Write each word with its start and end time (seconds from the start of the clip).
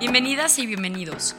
Bienvenidas 0.00 0.58
y 0.58 0.64
bienvenidos. 0.64 1.36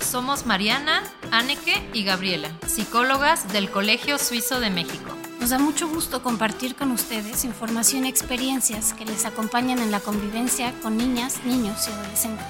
Somos 0.00 0.46
Mariana, 0.46 1.02
Anneke 1.30 1.86
y 1.92 2.02
Gabriela, 2.02 2.48
psicólogas 2.66 3.52
del 3.52 3.70
Colegio 3.70 4.16
Suizo 4.16 4.58
de 4.58 4.70
México. 4.70 5.14
Nos 5.38 5.50
da 5.50 5.58
mucho 5.58 5.86
gusto 5.86 6.22
compartir 6.22 6.76
con 6.76 6.92
ustedes 6.92 7.44
información 7.44 8.06
y 8.06 8.08
experiencias 8.08 8.94
que 8.94 9.04
les 9.04 9.26
acompañan 9.26 9.80
en 9.80 9.90
la 9.90 10.00
convivencia 10.00 10.72
con 10.82 10.96
niñas, 10.96 11.44
niños 11.44 11.86
y 11.86 11.92
adolescentes. 11.92 12.46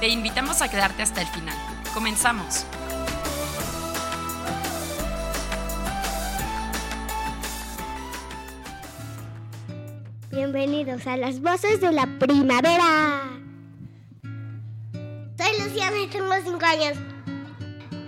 Te 0.00 0.08
invitamos 0.08 0.62
a 0.62 0.68
quedarte 0.68 1.04
hasta 1.04 1.20
el 1.22 1.28
final. 1.28 1.56
Comenzamos. 1.94 2.66
Bienvenidos 10.32 11.06
a 11.06 11.16
las 11.16 11.40
voces 11.40 11.80
de 11.80 11.92
la 11.92 12.08
primavera. 12.18 13.33
Y 15.76 16.06
tengo 16.06 16.34
5 16.44 16.64
años. 16.64 16.98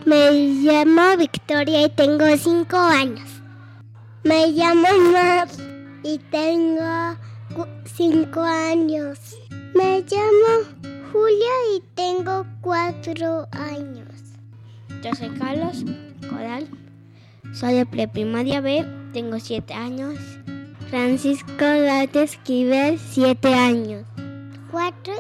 Me 0.05 0.31
llamo 0.63 1.17
Victoria 1.17 1.87
y 1.87 1.89
tengo 1.89 2.25
5 2.37 2.77
años. 2.77 3.29
Me 4.23 4.53
llamo 4.53 4.87
Maps 5.13 5.59
y 6.05 6.19
tengo 6.31 7.17
5 7.85 8.41
años. 8.41 9.19
Me 9.75 10.05
llamo 10.09 11.11
Julia 11.13 11.55
y 11.75 11.83
tengo 11.97 12.47
4 12.61 13.49
años. 13.51 14.09
Yo 15.03 15.13
soy 15.15 15.31
Carlos 15.31 15.85
Coral. 16.31 16.69
Soy 17.53 17.75
de 17.75 17.87
preprimaria 17.87 18.61
B, 18.61 18.87
tengo 19.13 19.41
7 19.41 19.75
años. 19.75 20.15
Francisco 20.89 21.65
Late 21.65 22.23
Esquivel, 22.23 23.01
7 23.01 23.55
años. 23.55 24.05
4 24.71 25.15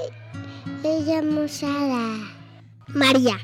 me 0.82 1.00
llamo 1.00 1.48
Sara. 1.48 2.35
María. 2.96 3.36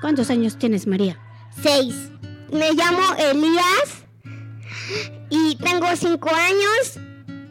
¿Cuántos 0.00 0.30
años 0.30 0.56
tienes, 0.56 0.86
María? 0.86 1.18
6. 1.60 2.12
Me 2.52 2.72
llamo 2.74 3.02
Elías 3.18 4.04
y 5.28 5.56
tengo 5.56 5.86
5 5.92 6.30
años 6.30 7.00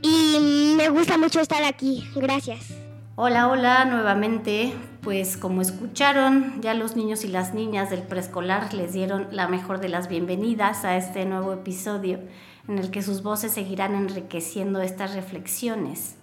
y 0.02 0.76
me 0.78 0.88
gusta 0.88 1.18
mucho 1.18 1.42
estar 1.42 1.62
aquí. 1.66 2.10
Gracias. 2.16 2.74
Hola, 3.18 3.50
hola, 3.50 3.84
nuevamente. 3.84 4.74
Pues 5.02 5.36
como 5.36 5.62
escucharon, 5.62 6.62
ya 6.62 6.74
los 6.76 6.96
niños 6.96 7.26
y 7.26 7.28
las 7.28 7.54
niñas 7.54 7.90
del 7.90 8.04
preescolar 8.04 8.74
les 8.74 8.94
dieron 8.94 9.28
la 9.32 9.50
mejor 9.50 9.82
de 9.82 9.90
las 9.90 10.08
bienvenidas 10.08 10.86
a 10.86 10.96
este 10.96 11.26
nuevo 11.26 11.52
episodio 11.52 12.22
en 12.70 12.78
el 12.78 12.90
que 12.90 13.04
sus 13.04 13.22
voces 13.22 13.52
seguirán 13.52 13.96
enriqueciendo 13.96 14.82
estas 14.82 15.14
reflexiones. 15.14 16.16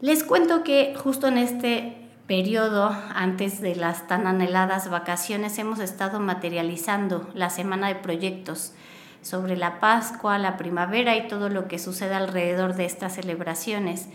Les 0.00 0.22
cuento 0.22 0.62
que 0.62 0.94
justo 0.96 1.26
en 1.26 1.36
este 1.36 2.09
periodo, 2.30 2.96
antes 3.12 3.60
de 3.60 3.74
las 3.74 4.06
tan 4.06 4.28
anheladas 4.28 4.88
vacaciones, 4.88 5.58
hemos 5.58 5.80
estado 5.80 6.20
materializando 6.20 7.28
la 7.34 7.50
semana 7.50 7.88
de 7.88 7.96
proyectos 7.96 8.72
sobre 9.20 9.56
la 9.56 9.80
Pascua, 9.80 10.38
la 10.38 10.56
primavera 10.56 11.16
y 11.16 11.26
todo 11.26 11.48
lo 11.48 11.66
que 11.66 11.80
sucede 11.80 12.14
alrededor 12.14 12.76
de 12.76 12.84
estas 12.84 13.16
celebraciones. 13.16 14.08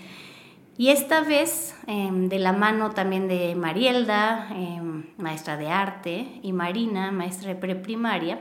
Y 0.77 0.91
esta 0.91 1.19
vez, 1.19 1.75
em, 1.87 2.29
de 2.29 2.39
la 2.39 2.53
mano 2.53 2.91
también 2.91 3.27
de 3.27 3.53
Marielda, 3.53 4.47
em, 4.51 5.07
maestra 5.17 5.57
de 5.57 5.67
arte, 5.67 6.39
y 6.41 6.53
Marina, 6.53 7.11
maestra 7.11 7.49
de 7.49 7.55
preprimaria, 7.55 8.39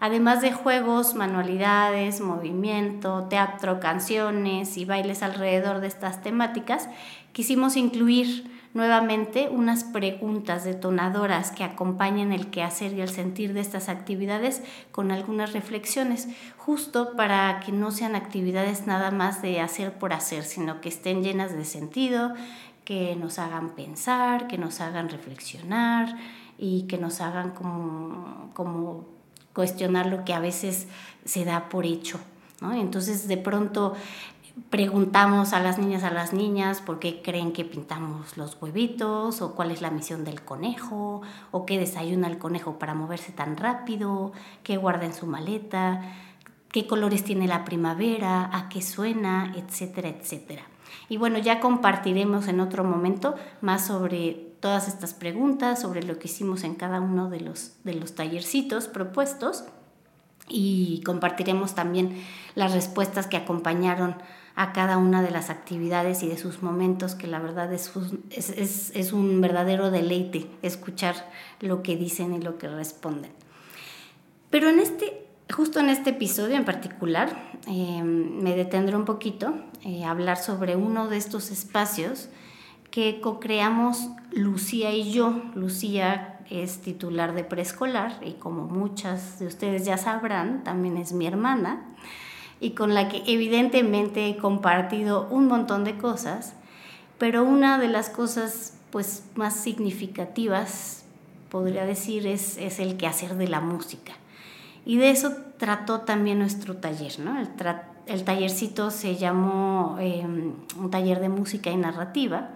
además 0.00 0.42
de 0.42 0.50
juegos, 0.50 1.14
manualidades, 1.14 2.20
movimiento, 2.20 3.28
teatro, 3.30 3.78
canciones 3.78 4.76
y 4.76 4.84
bailes 4.84 5.22
alrededor 5.22 5.78
de 5.78 5.86
estas 5.86 6.22
temáticas, 6.22 6.88
quisimos 7.32 7.76
incluir 7.76 8.55
nuevamente 8.76 9.48
unas 9.50 9.84
preguntas 9.84 10.64
detonadoras 10.64 11.50
que 11.50 11.64
acompañen 11.64 12.30
el 12.30 12.50
quehacer 12.50 12.92
y 12.92 13.00
el 13.00 13.08
sentir 13.08 13.54
de 13.54 13.60
estas 13.60 13.88
actividades 13.88 14.62
con 14.92 15.10
algunas 15.10 15.54
reflexiones, 15.54 16.28
justo 16.58 17.16
para 17.16 17.60
que 17.60 17.72
no 17.72 17.90
sean 17.90 18.14
actividades 18.14 18.86
nada 18.86 19.10
más 19.10 19.40
de 19.40 19.60
hacer 19.60 19.98
por 19.98 20.12
hacer, 20.12 20.44
sino 20.44 20.82
que 20.82 20.90
estén 20.90 21.24
llenas 21.24 21.56
de 21.56 21.64
sentido, 21.64 22.34
que 22.84 23.16
nos 23.16 23.38
hagan 23.38 23.70
pensar, 23.70 24.46
que 24.46 24.58
nos 24.58 24.80
hagan 24.80 25.08
reflexionar 25.08 26.14
y 26.58 26.82
que 26.82 26.98
nos 26.98 27.20
hagan 27.22 27.52
como, 27.52 28.50
como 28.52 29.06
cuestionar 29.54 30.06
lo 30.06 30.24
que 30.26 30.34
a 30.34 30.38
veces 30.38 30.86
se 31.24 31.46
da 31.46 31.70
por 31.70 31.86
hecho. 31.86 32.20
¿no? 32.60 32.74
Entonces 32.74 33.26
de 33.26 33.36
pronto 33.36 33.94
preguntamos 34.70 35.52
a 35.52 35.60
las 35.60 35.78
niñas 35.78 36.02
a 36.02 36.10
las 36.10 36.32
niñas 36.32 36.80
por 36.80 36.98
qué 36.98 37.20
creen 37.22 37.52
que 37.52 37.64
pintamos 37.64 38.36
los 38.36 38.56
huevitos 38.60 39.42
o 39.42 39.54
cuál 39.54 39.70
es 39.70 39.82
la 39.82 39.90
misión 39.90 40.24
del 40.24 40.42
conejo 40.42 41.22
o 41.50 41.66
qué 41.66 41.78
desayuna 41.78 42.26
el 42.28 42.38
conejo 42.38 42.78
para 42.78 42.94
moverse 42.94 43.32
tan 43.32 43.56
rápido, 43.56 44.32
qué 44.62 44.76
guarda 44.76 45.04
en 45.04 45.14
su 45.14 45.26
maleta, 45.26 46.02
qué 46.72 46.86
colores 46.86 47.24
tiene 47.24 47.46
la 47.46 47.64
primavera, 47.64 48.50
a 48.52 48.68
qué 48.68 48.82
suena, 48.82 49.52
etcétera, 49.56 50.08
etcétera. 50.08 50.62
Y 51.08 51.18
bueno, 51.18 51.38
ya 51.38 51.60
compartiremos 51.60 52.48
en 52.48 52.60
otro 52.60 52.82
momento 52.82 53.34
más 53.60 53.86
sobre 53.86 54.32
todas 54.60 54.88
estas 54.88 55.14
preguntas, 55.14 55.80
sobre 55.80 56.02
lo 56.02 56.18
que 56.18 56.28
hicimos 56.28 56.64
en 56.64 56.74
cada 56.74 57.00
uno 57.00 57.28
de 57.28 57.40
los, 57.40 57.74
de 57.84 57.94
los 57.94 58.14
tallercitos 58.14 58.88
propuestos 58.88 59.64
y 60.48 61.02
compartiremos 61.04 61.74
también 61.74 62.22
las 62.54 62.72
respuestas 62.72 63.26
que 63.26 63.36
acompañaron 63.36 64.16
a 64.56 64.72
cada 64.72 64.96
una 64.96 65.22
de 65.22 65.30
las 65.30 65.50
actividades 65.50 66.22
y 66.22 66.28
de 66.28 66.38
sus 66.38 66.62
momentos, 66.62 67.14
que 67.14 67.26
la 67.26 67.38
verdad 67.38 67.70
es, 67.74 67.92
es, 68.30 68.90
es, 68.94 69.12
un 69.12 69.42
verdadero 69.42 69.90
deleite 69.90 70.46
escuchar 70.62 71.14
lo 71.60 71.82
que 71.82 71.96
dicen 71.96 72.32
y 72.32 72.40
lo 72.40 72.56
que 72.56 72.66
responden. 72.66 73.30
Pero 74.48 74.70
en 74.70 74.80
este, 74.80 75.26
justo 75.54 75.78
en 75.78 75.90
este 75.90 76.10
episodio 76.10 76.56
en 76.56 76.64
particular, 76.64 77.36
eh, 77.68 78.02
me 78.02 78.56
detendré 78.56 78.96
un 78.96 79.04
poquito 79.04 79.54
eh, 79.84 80.04
a 80.04 80.10
hablar 80.10 80.38
sobre 80.38 80.74
uno 80.74 81.08
de 81.08 81.18
estos 81.18 81.50
espacios 81.50 82.30
que 82.90 83.20
co-creamos 83.20 84.08
Lucía 84.30 84.90
y 84.94 85.12
yo. 85.12 85.38
Lucía 85.54 86.40
es 86.48 86.80
titular 86.80 87.34
de 87.34 87.44
preescolar 87.44 88.20
y 88.24 88.32
como 88.34 88.64
muchas 88.64 89.38
de 89.38 89.48
ustedes 89.48 89.84
ya 89.84 89.98
sabrán, 89.98 90.64
también 90.64 90.96
es 90.96 91.12
mi 91.12 91.26
hermana 91.26 91.84
y 92.60 92.70
con 92.70 92.94
la 92.94 93.08
que 93.08 93.22
evidentemente 93.26 94.28
he 94.28 94.36
compartido 94.36 95.28
un 95.30 95.46
montón 95.46 95.84
de 95.84 95.98
cosas, 95.98 96.54
pero 97.18 97.44
una 97.44 97.78
de 97.78 97.88
las 97.88 98.10
cosas 98.10 98.74
pues 98.90 99.24
más 99.34 99.54
significativas, 99.54 101.04
podría 101.50 101.84
decir, 101.84 102.26
es, 102.26 102.56
es 102.58 102.78
el 102.78 102.96
quehacer 102.96 103.34
de 103.36 103.48
la 103.48 103.60
música. 103.60 104.12
Y 104.84 104.98
de 104.98 105.10
eso 105.10 105.32
trató 105.58 106.00
también 106.00 106.38
nuestro 106.38 106.76
taller, 106.76 107.18
¿no? 107.18 107.38
El, 107.38 107.48
el 108.06 108.24
tallercito 108.24 108.90
se 108.90 109.16
llamó 109.16 109.96
em, 109.98 110.54
un 110.78 110.90
taller 110.90 111.20
de 111.20 111.28
música 111.28 111.70
y 111.70 111.76
narrativa, 111.76 112.50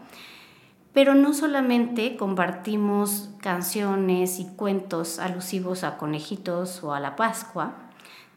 pero 0.93 1.15
no 1.15 1.35
solamente 1.35 2.17
compartimos 2.17 3.31
canciones 3.41 4.39
y 4.39 4.47
cuentos 4.47 5.19
alusivos 5.19 5.85
a 5.85 5.97
conejitos 5.97 6.83
o 6.83 6.95
a 6.95 7.01
la 7.01 7.17
Pascua, 7.17 7.90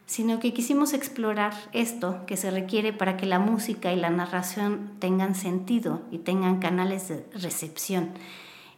sino 0.06 0.38
que 0.38 0.52
quisimos 0.52 0.92
explorar 0.92 1.54
esto 1.72 2.26
que 2.26 2.36
se 2.36 2.50
requiere 2.50 2.92
para 2.92 3.16
que 3.16 3.26
la 3.26 3.38
música 3.38 3.92
y 3.92 3.96
la 3.96 4.10
narración 4.10 4.92
tengan 4.98 5.34
sentido 5.34 6.02
y 6.10 6.18
tengan 6.18 6.60
canales 6.60 7.08
de 7.08 7.26
recepción. 7.34 8.10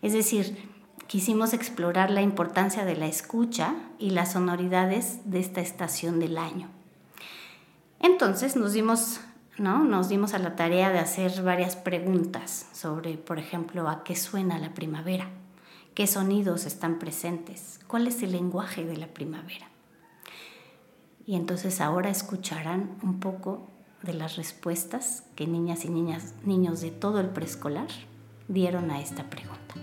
Es 0.02 0.12
decir, 0.12 0.56
quisimos 1.06 1.52
explorar 1.52 2.10
la 2.10 2.22
importancia 2.22 2.84
de 2.84 2.96
la 2.96 3.06
escucha 3.06 3.74
y 3.98 4.10
las 4.10 4.32
sonoridades 4.32 5.18
de 5.24 5.40
esta 5.40 5.60
estación 5.60 6.20
del 6.20 6.38
año. 6.38 6.68
Entonces 8.00 8.56
nos 8.56 8.72
dimos, 8.72 9.20
¿no? 9.58 9.84
nos 9.84 10.08
dimos 10.08 10.34
a 10.34 10.38
la 10.38 10.54
tarea 10.54 10.90
de 10.90 10.98
hacer 10.98 11.42
varias 11.42 11.74
preguntas 11.74 12.66
sobre, 12.72 13.16
por 13.16 13.38
ejemplo, 13.38 13.88
a 13.88 14.04
qué 14.04 14.14
suena 14.14 14.58
la 14.58 14.74
primavera, 14.74 15.28
qué 15.94 16.06
sonidos 16.06 16.66
están 16.66 16.98
presentes, 16.98 17.80
cuál 17.88 18.06
es 18.06 18.22
el 18.22 18.32
lenguaje 18.32 18.84
de 18.84 18.96
la 18.96 19.08
primavera. 19.08 19.68
Y 21.26 21.34
entonces 21.34 21.80
ahora 21.80 22.08
escucharán 22.08 22.96
un 23.02 23.18
poco 23.18 23.68
de 24.02 24.14
las 24.14 24.36
respuestas 24.36 25.24
que 25.34 25.48
niñas 25.48 25.84
y 25.84 25.88
niñas, 25.88 26.34
niños 26.44 26.80
de 26.80 26.92
todo 26.92 27.18
el 27.18 27.30
preescolar 27.30 27.88
dieron 28.46 28.92
a 28.92 29.00
esta 29.00 29.28
pregunta. 29.28 29.74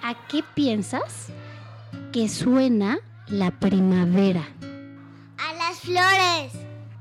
¿A 0.00 0.14
qué 0.28 0.44
piensas 0.54 1.26
que 2.12 2.28
suena 2.28 2.98
la 3.26 3.50
primavera? 3.50 4.46
A 5.38 5.54
las 5.54 5.80
flores. 5.80 6.52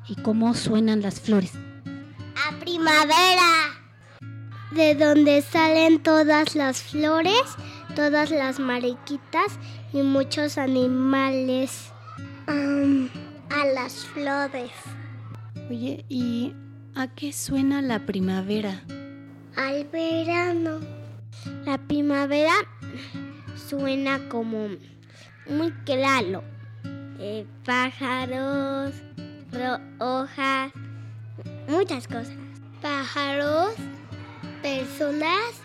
¿Y 0.08 0.20
cómo 0.24 0.56
suenan 0.56 1.04
las 1.04 1.22
flores? 1.22 1.54
A 1.56 2.60
primavera. 2.60 3.76
De 4.72 4.96
donde 4.96 5.44
salen 5.44 6.02
todas 6.02 6.56
las 6.56 6.82
flores, 6.82 7.44
todas 7.96 8.32
las 8.32 8.60
mariquitas 8.60 9.60
y 9.94 10.02
muchos 10.02 10.58
animales 10.58 11.92
a 13.50 13.66
las 13.66 14.06
flores. 14.06 14.72
Oye, 15.70 16.06
¿y 16.10 16.54
a 16.96 17.08
qué 17.08 17.34
suena 17.34 17.82
la 17.82 18.06
primavera? 18.06 18.84
Al 19.56 19.86
verano. 19.86 20.80
La 21.66 21.78
primavera 21.78 22.54
suena 23.56 24.28
como 24.30 24.70
muy 25.48 25.72
claro. 25.86 26.44
Eh, 27.20 27.46
pájaros, 27.66 28.94
hojas, 30.00 30.72
muchas 31.68 32.08
cosas. 32.08 32.36
Pájaros, 32.82 33.74
personas, 34.62 35.62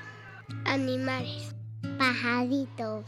animales, 0.64 1.55
pajaritos. 1.99 3.05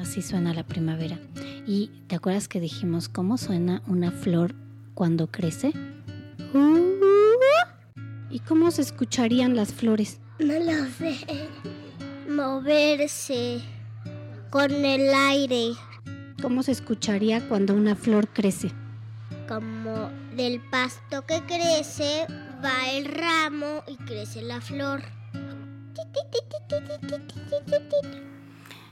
Así 0.00 0.22
suena 0.22 0.54
la 0.54 0.62
primavera. 0.62 1.18
¿Y 1.66 1.90
te 2.06 2.16
acuerdas 2.16 2.48
que 2.48 2.58
dijimos 2.58 3.10
cómo 3.10 3.36
suena 3.36 3.82
una 3.86 4.10
flor 4.10 4.54
cuando 4.94 5.30
crece? 5.30 5.72
¿Y 8.30 8.38
cómo 8.40 8.70
se 8.70 8.80
escucharían 8.80 9.54
las 9.56 9.74
flores? 9.74 10.18
No 10.38 10.54
lo 10.58 10.86
sé. 10.86 11.18
Moverse 12.30 13.60
con 14.48 14.72
el 14.72 15.12
aire. 15.12 15.72
¿Cómo 16.40 16.62
se 16.62 16.72
escucharía 16.72 17.46
cuando 17.46 17.74
una 17.74 17.94
flor 17.94 18.28
crece? 18.28 18.72
Como 19.46 20.10
del 20.34 20.62
pasto 20.70 21.26
que 21.26 21.42
crece 21.42 22.26
va 22.64 22.90
el 22.90 23.04
ramo 23.04 23.84
y 23.86 23.96
crece 23.96 24.40
la 24.40 24.62
flor. 24.62 25.02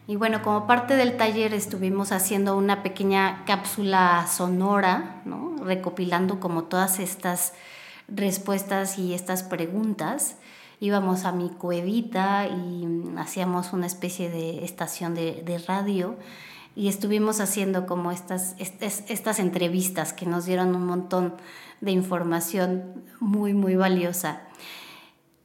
Y 0.09 0.17
bueno, 0.17 0.43
como 0.43 0.67
parte 0.67 0.97
del 0.97 1.19
taller 1.19 1.53
estuvimos 1.53 2.13
haciendo 2.13 2.57
una 2.57 2.83
pequeña 2.83 3.45
cápsula 3.45 4.27
sonora, 4.27 5.21
¿no? 5.27 5.57
recopilando 5.63 6.41
como 6.41 6.65
todas 6.65 6.99
estas 6.99 7.53
respuestas 8.09 8.99
y 8.99 9.13
estas 9.13 9.43
preguntas. 9.43 10.37
Íbamos 10.81 11.27
a 11.27 11.33
mi 11.33 11.51
cuevita 11.51 12.47
y 12.47 12.87
hacíamos 13.19 13.75
una 13.75 13.85
especie 13.85 14.31
de 14.31 14.65
estación 14.65 15.15
de, 15.15 15.63
radio 15.69 16.17
y 16.75 16.89
estuvimos 16.89 17.41
haciendo 17.41 17.85
como 17.85 18.11
estas, 18.11 18.57
estas 18.59 19.39
entrevistas 19.39 20.15
que 20.15 20.25
nos 20.25 20.47
dieron 20.47 20.75
un 20.75 20.87
montón 20.87 21.35
de 21.83 21.91
información 21.91 23.05
muy, 23.21 23.53
muy 23.53 23.77
valiosa. 23.77 24.41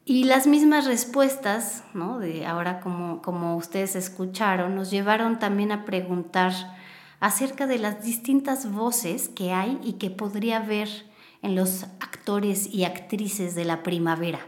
Y 0.06 0.26
las 0.26 0.48
mismas 0.48 0.86
respuestas, 0.86 1.84
¿no? 1.94 2.20
de 2.20 2.46
ahora 2.46 2.82
como, 2.82 3.22
como 3.22 3.56
ustedes 3.56 3.96
escucharon, 3.96 4.76
nos 4.76 4.92
llevaron 4.92 5.40
también 5.40 5.72
a 5.72 5.86
preguntar 5.86 6.54
acerca 7.22 7.68
de 7.68 7.80
las 7.80 8.04
distintas 8.04 8.70
voces 8.70 9.30
que 9.30 9.54
hay 9.54 9.80
y 9.82 9.94
que 9.94 10.10
podría 10.10 10.58
haber 10.58 10.90
en 11.42 11.56
los 11.56 11.84
actores 12.02 12.68
y 12.74 12.84
actrices 12.84 13.56
de 13.56 13.64
la 13.64 13.82
primavera. 13.82 14.40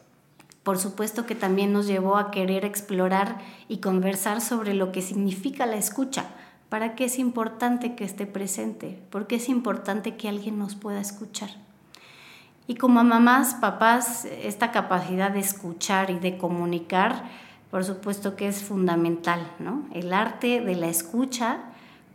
Por 0.64 0.78
supuesto 0.78 1.26
que 1.26 1.36
también 1.36 1.72
nos 1.72 1.88
llevó 1.88 2.18
a 2.18 2.32
querer 2.32 2.66
explorar 2.66 3.38
y 3.70 3.78
conversar 3.78 4.42
sobre 4.42 4.74
lo 4.74 4.92
que 4.92 5.02
significa 5.02 5.66
la 5.66 5.78
escucha, 5.78 6.26
para 6.68 6.96
qué 6.96 7.06
es 7.06 7.18
importante 7.18 7.96
que 7.96 8.04
esté 8.04 8.26
presente, 8.26 9.02
por 9.10 9.28
qué 9.28 9.36
es 9.36 9.48
importante 9.48 10.18
que 10.18 10.28
alguien 10.28 10.60
nos 10.60 10.76
pueda 10.76 11.00
escuchar. 11.00 11.65
Y 12.68 12.76
como 12.76 13.04
mamás, 13.04 13.56
papás, 13.56 14.26
esta 14.26 14.72
capacidad 14.72 15.32
de 15.32 15.40
escuchar 15.40 16.10
y 16.10 16.20
de 16.20 16.38
comunicar, 16.38 17.30
por 17.70 17.84
supuesto 17.86 18.36
que 18.36 18.48
es 18.48 18.64
fundamental, 18.64 19.52
¿no? 19.60 19.86
El 19.94 20.14
arte 20.14 20.62
de 20.62 20.76
la 20.76 20.88
escucha 20.88 21.60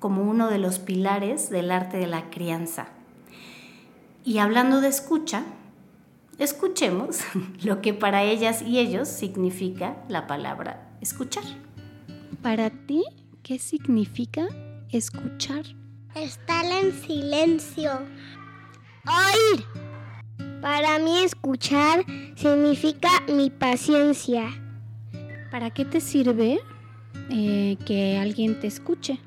como 0.00 0.22
uno 0.22 0.48
de 0.48 0.58
los 0.58 0.78
pilares 0.78 1.50
del 1.50 1.70
arte 1.70 1.98
de 1.98 2.06
la 2.08 2.30
crianza. 2.30 2.88
Y 4.24 4.38
hablando 4.38 4.80
de 4.80 4.88
escucha, 4.88 5.44
escuchemos 6.38 7.20
lo 7.62 7.80
que 7.80 7.94
para 7.94 8.24
ellas 8.24 8.62
y 8.62 8.78
ellos 8.78 9.08
significa 9.08 9.96
la 10.08 10.26
palabra 10.26 10.88
escuchar. 11.00 11.44
Para 12.42 12.70
ti, 12.70 13.04
¿qué 13.42 13.58
significa 13.58 14.48
escuchar? 14.90 15.64
Estar 16.14 16.64
en 16.64 16.92
silencio. 16.92 17.92
Oír. 19.06 19.64
Para 20.60 20.98
mí 20.98 21.22
escuchar 21.24 22.04
significa 22.36 23.08
mi 23.28 23.48
paciencia. 23.48 24.50
¿Para 25.50 25.70
qué 25.70 25.86
te 25.86 26.00
sirve 26.00 26.60
eh, 27.30 27.78
que 27.86 28.18
alguien 28.18 28.60
te 28.60 28.66
escuche? 28.66 29.18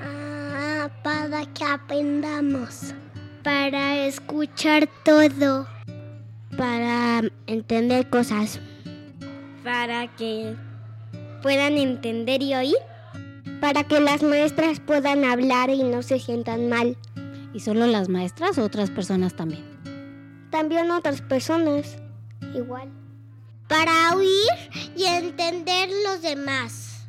Ah, 0.00 0.88
para 1.02 1.44
que 1.46 1.64
aprendamos. 1.64 2.94
Para 3.42 4.06
escuchar 4.06 4.88
todo. 5.04 5.66
Para 6.56 7.22
entender 7.48 8.08
cosas. 8.08 8.60
Para 9.64 10.06
que 10.16 10.54
puedan 11.42 11.78
entender 11.78 12.42
y 12.42 12.54
oír. 12.54 12.76
Para 13.60 13.82
que 13.82 13.98
las 13.98 14.22
maestras 14.22 14.78
puedan 14.78 15.24
hablar 15.24 15.68
y 15.70 15.82
no 15.82 16.02
se 16.02 16.20
sientan 16.20 16.68
mal. 16.68 16.96
¿Y 17.52 17.58
solo 17.58 17.88
las 17.88 18.08
maestras 18.08 18.56
o 18.58 18.62
otras 18.62 18.90
personas 18.90 19.34
también? 19.34 19.69
También 20.50 20.90
otras 20.90 21.22
personas 21.22 21.96
igual. 22.54 22.90
Para 23.68 24.14
oír 24.16 24.50
y 24.96 25.04
entender 25.04 25.88
los 26.04 26.22
demás. 26.22 27.06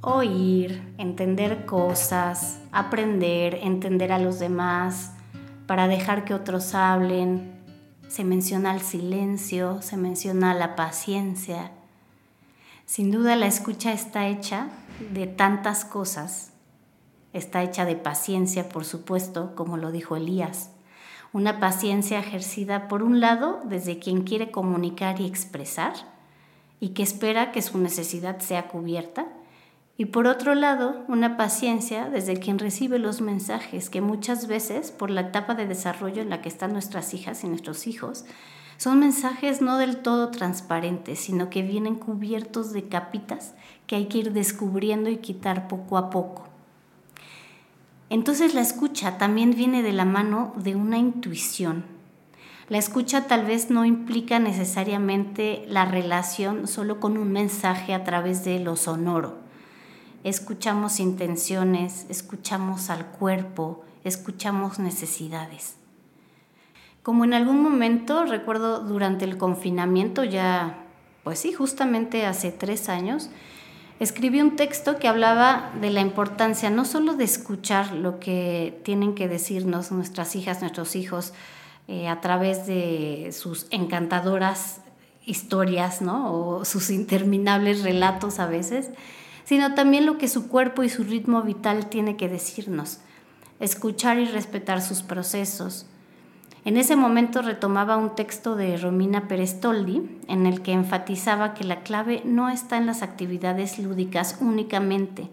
Oír, 0.00 0.94
entender 0.96 1.66
cosas, 1.66 2.60
aprender, 2.70 3.58
entender 3.62 4.12
a 4.12 4.20
los 4.20 4.38
demás, 4.38 5.12
para 5.66 5.88
dejar 5.88 6.24
que 6.24 6.34
otros 6.34 6.74
hablen. 6.74 7.58
Se 8.06 8.22
menciona 8.22 8.72
el 8.74 8.80
silencio, 8.80 9.82
se 9.82 9.96
menciona 9.96 10.54
la 10.54 10.76
paciencia. 10.76 11.72
Sin 12.86 13.10
duda 13.10 13.34
la 13.36 13.46
escucha 13.46 13.92
está 13.92 14.28
hecha 14.28 14.68
de 15.12 15.26
tantas 15.26 15.84
cosas. 15.84 16.52
Está 17.32 17.62
hecha 17.62 17.84
de 17.84 17.96
paciencia, 17.96 18.68
por 18.68 18.84
supuesto, 18.84 19.54
como 19.56 19.76
lo 19.76 19.90
dijo 19.90 20.16
Elías 20.16 20.70
una 21.32 21.60
paciencia 21.60 22.18
ejercida 22.18 22.88
por 22.88 23.02
un 23.02 23.20
lado 23.20 23.60
desde 23.64 23.98
quien 23.98 24.22
quiere 24.22 24.50
comunicar 24.50 25.20
y 25.20 25.26
expresar 25.26 25.94
y 26.80 26.90
que 26.90 27.02
espera 27.02 27.52
que 27.52 27.62
su 27.62 27.78
necesidad 27.78 28.38
sea 28.38 28.68
cubierta, 28.68 29.26
y 29.96 30.06
por 30.06 30.28
otro 30.28 30.54
lado 30.54 31.04
una 31.08 31.36
paciencia 31.36 32.08
desde 32.08 32.38
quien 32.38 32.58
recibe 32.58 33.00
los 33.00 33.20
mensajes 33.20 33.90
que 33.90 34.00
muchas 34.00 34.46
veces 34.46 34.92
por 34.92 35.10
la 35.10 35.22
etapa 35.22 35.54
de 35.54 35.66
desarrollo 35.66 36.22
en 36.22 36.30
la 36.30 36.40
que 36.40 36.48
están 36.48 36.72
nuestras 36.72 37.14
hijas 37.14 37.42
y 37.42 37.48
nuestros 37.48 37.86
hijos, 37.88 38.24
son 38.76 39.00
mensajes 39.00 39.60
no 39.60 39.76
del 39.76 39.96
todo 39.96 40.30
transparentes, 40.30 41.18
sino 41.18 41.50
que 41.50 41.62
vienen 41.62 41.96
cubiertos 41.96 42.72
de 42.72 42.88
capitas 42.88 43.54
que 43.88 43.96
hay 43.96 44.06
que 44.06 44.18
ir 44.18 44.32
descubriendo 44.32 45.10
y 45.10 45.16
quitar 45.16 45.66
poco 45.66 45.98
a 45.98 46.10
poco. 46.10 46.47
Entonces 48.10 48.54
la 48.54 48.62
escucha 48.62 49.18
también 49.18 49.54
viene 49.54 49.82
de 49.82 49.92
la 49.92 50.04
mano 50.04 50.54
de 50.56 50.76
una 50.76 50.98
intuición. 50.98 51.84
La 52.68 52.78
escucha 52.78 53.26
tal 53.26 53.46
vez 53.46 53.70
no 53.70 53.84
implica 53.84 54.38
necesariamente 54.38 55.64
la 55.68 55.84
relación 55.84 56.66
solo 56.66 57.00
con 57.00 57.16
un 57.16 57.32
mensaje 57.32 57.94
a 57.94 58.04
través 58.04 58.44
de 58.44 58.60
lo 58.60 58.76
sonoro. 58.76 59.38
Escuchamos 60.24 61.00
intenciones, 61.00 62.06
escuchamos 62.08 62.90
al 62.90 63.06
cuerpo, 63.06 63.84
escuchamos 64.04 64.78
necesidades. 64.78 65.76
Como 67.02 67.24
en 67.24 67.32
algún 67.32 67.62
momento, 67.62 68.24
recuerdo 68.24 68.80
durante 68.80 69.24
el 69.24 69.38
confinamiento, 69.38 70.24
ya, 70.24 70.84
pues 71.24 71.38
sí, 71.38 71.52
justamente 71.52 72.26
hace 72.26 72.52
tres 72.52 72.90
años, 72.90 73.30
escribí 74.00 74.40
un 74.40 74.56
texto 74.56 74.98
que 74.98 75.08
hablaba 75.08 75.72
de 75.80 75.90
la 75.90 76.00
importancia 76.00 76.70
no 76.70 76.84
solo 76.84 77.14
de 77.14 77.24
escuchar 77.24 77.92
lo 77.92 78.20
que 78.20 78.80
tienen 78.84 79.14
que 79.14 79.28
decirnos 79.28 79.90
nuestras 79.90 80.36
hijas, 80.36 80.60
nuestros 80.60 80.96
hijos, 80.96 81.32
eh, 81.88 82.06
a 82.06 82.20
través 82.20 82.66
de 82.66 83.30
sus 83.32 83.66
encantadoras 83.70 84.80
historias, 85.24 86.02
¿no? 86.02 86.32
O 86.32 86.64
sus 86.64 86.90
interminables 86.90 87.82
relatos 87.82 88.38
a 88.38 88.46
veces, 88.46 88.90
sino 89.44 89.74
también 89.74 90.06
lo 90.06 90.18
que 90.18 90.28
su 90.28 90.48
cuerpo 90.48 90.82
y 90.82 90.90
su 90.90 91.04
ritmo 91.04 91.42
vital 91.42 91.88
tiene 91.88 92.16
que 92.16 92.28
decirnos. 92.28 92.98
Escuchar 93.58 94.18
y 94.18 94.26
respetar 94.26 94.82
sus 94.82 95.02
procesos, 95.02 95.86
en 96.64 96.76
ese 96.76 96.96
momento 96.96 97.40
retomaba 97.42 97.96
un 97.96 98.14
texto 98.14 98.56
de 98.56 98.76
Romina 98.76 99.28
Perestoldi 99.28 100.02
en 100.26 100.46
el 100.46 100.60
que 100.60 100.72
enfatizaba 100.72 101.54
que 101.54 101.64
la 101.64 101.82
clave 101.82 102.22
no 102.24 102.48
está 102.48 102.76
en 102.76 102.86
las 102.86 103.02
actividades 103.02 103.78
lúdicas 103.78 104.38
únicamente, 104.40 105.30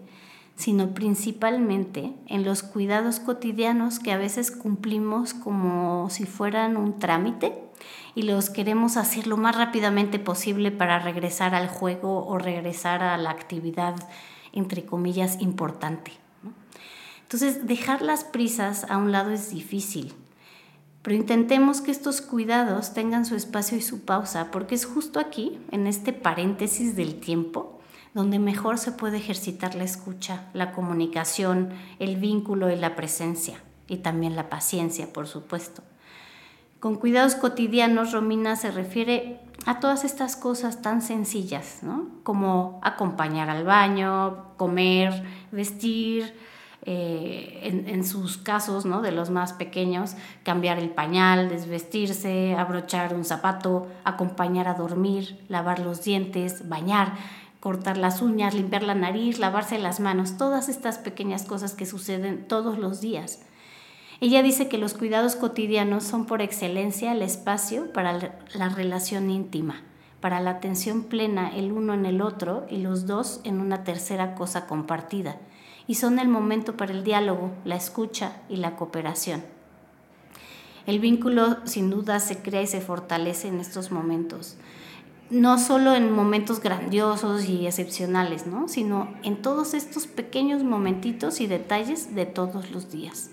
sino 0.54 0.94
principalmente 0.94 2.12
en 2.26 2.44
los 2.44 2.62
cuidados 2.62 3.20
cotidianos 3.20 3.98
que 3.98 4.12
a 4.12 4.18
veces 4.18 4.50
cumplimos 4.50 5.34
como 5.34 6.08
si 6.10 6.24
fueran 6.24 6.76
un 6.76 6.98
trámite 6.98 7.52
y 8.14 8.22
los 8.22 8.48
queremos 8.48 8.96
hacer 8.96 9.26
lo 9.26 9.36
más 9.36 9.56
rápidamente 9.56 10.18
posible 10.18 10.70
para 10.70 11.00
regresar 11.00 11.54
al 11.54 11.68
juego 11.68 12.26
o 12.26 12.38
regresar 12.38 13.02
a 13.02 13.18
la 13.18 13.30
actividad, 13.30 13.94
entre 14.52 14.86
comillas, 14.86 15.42
importante. 15.42 16.12
Entonces, 17.22 17.66
dejar 17.66 18.00
las 18.00 18.24
prisas 18.24 18.86
a 18.88 18.96
un 18.96 19.12
lado 19.12 19.32
es 19.32 19.50
difícil 19.50 20.14
Pero 21.06 21.18
intentemos 21.18 21.82
que 21.82 21.92
estos 21.92 22.20
cuidados 22.20 22.92
tengan 22.92 23.24
su 23.24 23.36
espacio 23.36 23.78
y 23.78 23.80
su 23.80 24.04
pausa, 24.04 24.50
porque 24.50 24.74
es 24.74 24.86
justo 24.86 25.20
aquí, 25.20 25.56
en 25.70 25.86
este 25.86 26.12
paréntesis 26.12 26.96
del 26.96 27.20
tiempo, 27.20 27.78
donde 28.12 28.40
mejor 28.40 28.76
se 28.78 28.90
puede 28.90 29.18
ejercitar 29.18 29.76
la 29.76 29.84
escucha, 29.84 30.48
la 30.52 30.72
comunicación, 30.72 31.68
el 32.00 32.16
vínculo 32.16 32.72
y 32.72 32.74
la 32.74 32.96
presencia, 32.96 33.62
y 33.86 33.98
también 33.98 34.34
la 34.34 34.48
paciencia, 34.48 35.12
por 35.12 35.28
supuesto. 35.28 35.84
Con 36.80 36.96
cuidados 36.96 37.36
cotidianos, 37.36 38.10
Romina 38.10 38.56
se 38.56 38.72
refiere 38.72 39.38
a 39.64 39.78
todas 39.78 40.04
estas 40.04 40.34
cosas 40.34 40.82
tan 40.82 41.02
sencillas, 41.02 41.84
¿no? 41.84 42.08
Como 42.24 42.80
acompañar 42.82 43.48
al 43.48 43.62
baño, 43.62 44.56
comer, 44.56 45.22
vestir, 45.52 46.34
eh, 46.88 47.82
en, 47.88 48.04
sus 48.04 48.36
casos, 48.36 48.86
¿no? 48.86 49.02
de 49.02 49.10
los 49.10 49.28
más 49.28 49.52
pequeños, 49.52 50.14
cambiar 50.44 50.78
el 50.78 50.90
pañal, 50.90 51.48
desvestirse, 51.48 52.54
abrochar 52.54 53.12
un 53.12 53.24
zapato, 53.24 53.88
acompañar 54.04 54.68
a 54.68 54.74
dormir, 54.74 55.44
lavar 55.48 55.80
los 55.80 56.04
dientes, 56.04 56.68
bañar, 56.68 57.14
cortar 57.58 57.96
las 57.96 58.22
uñas, 58.22 58.54
limpiar 58.54 58.84
la 58.84 58.94
nariz, 58.94 59.40
lavarse 59.40 59.80
las 59.80 59.98
manos, 59.98 60.36
todas 60.38 60.68
estas 60.68 60.98
pequeñas 60.98 61.42
cosas 61.42 61.74
que 61.74 61.86
suceden 61.86 62.46
todos 62.46 62.78
los 62.78 63.00
días. 63.00 63.40
Ella 64.20 64.44
dice 64.44 64.68
que 64.68 64.78
los 64.78 64.94
cuidados 64.94 65.34
cotidianos 65.34 66.04
son 66.04 66.24
por 66.24 66.40
excelencia 66.40 67.10
el 67.10 67.22
espacio 67.22 67.92
para 67.92 68.38
la 68.54 68.68
relación 68.68 69.28
íntima, 69.28 69.82
para 70.20 70.38
la 70.38 70.50
atención 70.50 71.02
plena 71.02 71.48
el 71.48 71.72
uno 71.72 71.94
en 71.94 72.06
el 72.06 72.22
otro 72.22 72.64
y 72.70 72.76
los 72.76 73.08
dos 73.08 73.40
en 73.42 73.60
una 73.60 73.82
tercera 73.82 74.36
cosa 74.36 74.68
compartida 74.68 75.36
y 75.86 75.94
son 75.94 76.18
el 76.18 76.28
momento 76.28 76.76
para 76.76 76.92
el 76.92 77.04
diálogo, 77.04 77.52
la 77.64 77.76
escucha 77.76 78.42
y 78.48 78.56
la 78.56 78.76
cooperación. 78.76 79.44
El 80.86 81.00
vínculo 81.00 81.58
sin 81.64 81.90
duda 81.90 82.20
se 82.20 82.38
crea 82.38 82.62
y 82.62 82.66
se 82.66 82.80
fortalece 82.80 83.48
en 83.48 83.60
estos 83.60 83.90
momentos, 83.90 84.56
no 85.30 85.58
solo 85.58 85.94
en 85.94 86.12
momentos 86.12 86.60
grandiosos 86.60 87.48
y 87.48 87.66
excepcionales, 87.66 88.46
¿no? 88.46 88.68
sino 88.68 89.12
en 89.24 89.42
todos 89.42 89.74
estos 89.74 90.06
pequeños 90.06 90.62
momentitos 90.62 91.40
y 91.40 91.48
detalles 91.48 92.14
de 92.14 92.26
todos 92.26 92.70
los 92.70 92.90
días. 92.90 93.30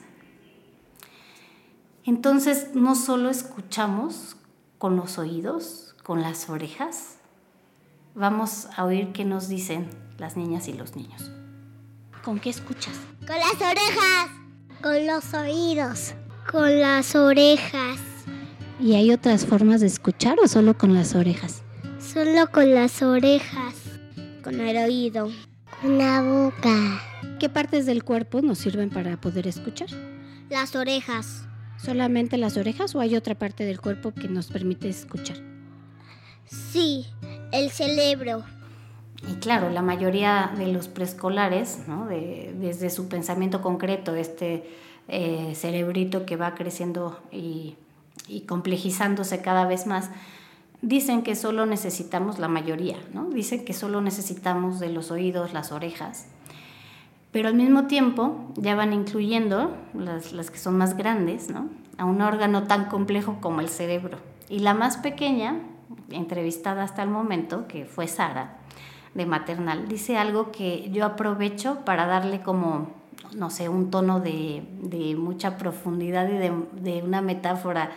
Entonces, 2.05 2.71
no 2.73 2.95
solo 2.95 3.29
escuchamos 3.29 4.35
con 4.77 4.95
los 4.95 5.17
oídos, 5.17 5.95
con 6.03 6.21
las 6.21 6.49
orejas, 6.49 7.17
vamos 8.15 8.67
a 8.75 8.83
oír 8.83 9.13
qué 9.13 9.25
nos 9.25 9.47
dicen 9.47 9.89
las 10.17 10.35
niñas 10.35 10.67
y 10.67 10.73
los 10.73 10.95
niños. 10.95 11.31
¿Con 12.23 12.39
qué 12.39 12.51
escuchas? 12.51 12.93
Con 13.27 13.35
las 13.37 13.55
orejas. 13.55 14.29
Con 14.81 15.05
los 15.05 15.33
oídos. 15.33 16.13
Con 16.49 16.79
las 16.79 17.15
orejas. 17.15 17.99
¿Y 18.79 18.93
hay 18.95 19.11
otras 19.11 19.45
formas 19.45 19.81
de 19.81 19.87
escuchar 19.87 20.37
o 20.41 20.47
solo 20.47 20.77
con 20.77 20.93
las 20.93 21.15
orejas? 21.15 21.63
Solo 21.99 22.49
con 22.49 22.73
las 22.73 23.01
orejas. 23.01 23.75
Con 24.41 24.61
el 24.61 24.77
oído. 24.77 25.31
Con 25.81 25.97
la 25.97 26.21
boca. 26.21 27.01
¿Qué 27.39 27.49
partes 27.49 27.85
del 27.85 28.05
cuerpo 28.05 28.41
nos 28.41 28.59
sirven 28.59 28.89
para 28.89 29.19
poder 29.19 29.45
escuchar? 29.45 29.89
Las 30.49 30.77
orejas. 30.77 31.45
¿Solamente 31.77 32.37
las 32.37 32.55
orejas 32.55 32.95
o 32.95 33.01
hay 33.01 33.17
otra 33.17 33.35
parte 33.35 33.65
del 33.65 33.81
cuerpo 33.81 34.13
que 34.13 34.29
nos 34.29 34.47
permite 34.47 34.87
escuchar? 34.87 35.37
Sí, 36.45 37.05
el 37.51 37.69
cerebro. 37.69 38.45
Y 39.29 39.35
claro, 39.35 39.69
la 39.69 39.81
mayoría 39.81 40.51
de 40.57 40.67
los 40.67 40.87
preescolares, 40.87 41.79
desde 42.59 42.89
su 42.89 43.07
pensamiento 43.07 43.61
concreto, 43.61 44.15
este 44.15 44.69
eh, 45.07 45.53
cerebrito 45.55 46.25
que 46.25 46.35
va 46.35 46.55
creciendo 46.55 47.19
y, 47.31 47.75
y, 48.27 48.41
complejizándose 48.41 49.41
cada 49.41 49.65
vez 49.65 49.87
más, 49.87 50.09
dicen 50.81 51.23
que 51.23 51.35
solo 51.35 51.65
necesitamos, 51.65 52.39
la 52.39 52.49
mayoría, 52.49 52.97
¿no? 53.13 53.29
dicen 53.29 53.63
que 53.63 53.73
solo 53.73 54.01
necesitamos 54.01 54.79
de 54.79 54.89
los 54.89 55.11
oídos, 55.11 55.53
las 55.53 55.71
orejas, 55.71 56.27
pero 57.31 57.47
al 57.47 57.55
mismo 57.55 57.87
tiempo 57.87 58.51
ya 58.55 58.75
van 58.75 58.93
incluyendo 58.93 59.75
las, 59.93 60.33
las 60.33 60.51
que 60.51 60.57
son 60.57 60.77
más 60.77 60.97
grandes, 60.97 61.49
¿no? 61.49 61.69
a 61.97 62.05
un 62.05 62.21
órgano 62.21 62.63
tan 62.63 62.85
complejo 62.85 63.37
como 63.41 63.61
el 63.61 63.69
cerebro. 63.69 64.17
Y 64.49 64.59
la 64.59 64.73
más 64.73 64.97
pequeña, 64.97 65.59
entrevistada 66.09 66.83
hasta 66.83 67.03
el 67.03 67.09
momento, 67.09 67.67
que 67.67 67.85
fue 67.85 68.07
Sara, 68.07 68.57
de 69.13 69.25
maternal. 69.25 69.87
Dice 69.87 70.17
algo 70.17 70.51
que 70.51 70.89
yo 70.91 71.05
aprovecho 71.05 71.79
para 71.85 72.05
darle 72.05 72.41
como, 72.41 72.91
no 73.35 73.49
sé, 73.49 73.69
un 73.69 73.91
tono 73.91 74.19
de, 74.19 74.63
mucha 75.17 75.57
profundidad 75.57 76.29
y 76.29 76.37
de, 76.37 77.03
una 77.03 77.21
metáfora 77.21 77.91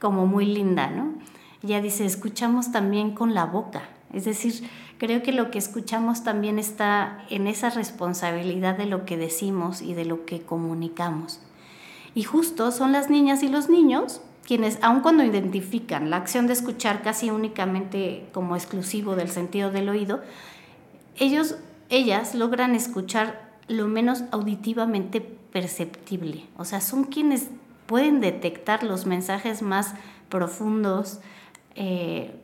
como 0.00 0.26
muy 0.26 0.46
linda, 0.46 0.88
¿no? 0.88 1.14
Ella 1.62 1.80
dice, 1.80 2.04
escuchamos 2.04 2.70
también 2.70 3.12
con 3.12 3.34
la 3.34 3.46
boca. 3.46 3.82
Es 4.12 4.24
decir, 4.24 4.68
creo 4.98 5.22
que 5.22 5.32
lo 5.32 5.50
que 5.50 5.58
escuchamos 5.58 6.22
también 6.22 6.58
está 6.58 7.24
en 7.30 7.46
esa 7.46 7.70
responsabilidad 7.70 8.76
de 8.76 8.86
lo 8.86 9.04
que 9.04 9.16
decimos 9.16 9.82
y 9.82 9.94
de 9.94 10.04
lo 10.04 10.26
que 10.26 10.42
comunicamos. 10.42 11.40
Y 12.14 12.22
justo 12.22 12.70
son 12.72 12.92
las 12.92 13.10
niñas 13.10 13.42
y 13.42 13.48
los 13.48 13.68
niños 13.68 14.20
quienes, 14.46 14.78
aun 14.80 15.00
cuando 15.00 15.24
identifican 15.24 16.08
la 16.08 16.16
acción 16.16 16.46
de 16.46 16.52
escuchar 16.52 17.02
casi 17.02 17.30
únicamente 17.30 18.28
como 18.32 18.54
exclusivo 18.54 19.16
del 19.16 19.28
sentido 19.28 19.70
del 19.70 19.88
oído, 19.88 20.22
ellos, 21.18 21.56
ellas 21.88 22.34
logran 22.34 22.74
escuchar 22.74 23.46
lo 23.68 23.88
menos 23.88 24.24
auditivamente 24.30 25.20
perceptible. 25.20 26.46
O 26.56 26.64
sea, 26.64 26.80
son 26.80 27.04
quienes 27.04 27.48
pueden 27.86 28.20
detectar 28.20 28.82
los 28.82 29.06
mensajes 29.06 29.62
más 29.62 29.94
profundos, 30.28 31.20
eh, 31.74 32.34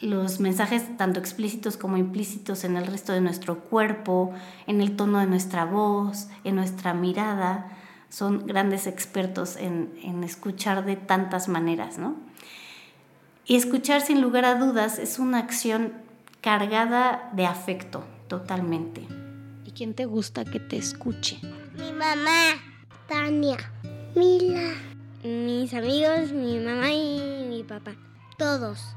los 0.00 0.40
mensajes 0.40 0.96
tanto 0.96 1.20
explícitos 1.20 1.76
como 1.76 1.96
implícitos 1.96 2.64
en 2.64 2.76
el 2.76 2.86
resto 2.86 3.12
de 3.12 3.20
nuestro 3.20 3.60
cuerpo, 3.60 4.32
en 4.66 4.80
el 4.80 4.96
tono 4.96 5.20
de 5.20 5.26
nuestra 5.26 5.64
voz, 5.64 6.28
en 6.44 6.56
nuestra 6.56 6.92
mirada. 6.92 7.70
Son 8.10 8.46
grandes 8.46 8.86
expertos 8.86 9.56
en, 9.56 9.92
en 10.02 10.22
escuchar 10.22 10.84
de 10.84 10.96
tantas 10.96 11.48
maneras, 11.48 11.98
¿no? 11.98 12.16
Y 13.46 13.56
escuchar 13.56 14.00
sin 14.00 14.20
lugar 14.20 14.44
a 14.44 14.54
dudas 14.56 14.98
es 14.98 15.18
una 15.18 15.38
acción 15.38 16.03
cargada 16.44 17.30
de 17.32 17.46
afecto, 17.46 18.04
totalmente. 18.28 19.00
¿Y 19.64 19.70
quién 19.70 19.94
te 19.94 20.04
gusta 20.04 20.44
que 20.44 20.60
te 20.60 20.76
escuche? 20.76 21.38
Mi 21.72 21.90
mamá, 21.90 22.60
Tania, 23.08 23.56
Mila, 24.14 24.74
mis 25.22 25.72
amigos, 25.72 26.32
mi 26.32 26.58
mamá 26.58 26.90
y 26.92 27.46
mi 27.48 27.62
papá. 27.62 27.94
Todos. 28.36 28.94